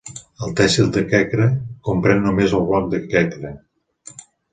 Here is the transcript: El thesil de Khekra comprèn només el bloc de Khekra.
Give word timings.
El 0.45 0.53
thesil 0.59 0.87
de 0.95 1.01
Khekra 1.11 1.49
comprèn 1.89 2.23
només 2.29 2.55
el 2.61 2.65
bloc 2.71 2.87
de 2.95 3.03
Khekra. 3.13 3.53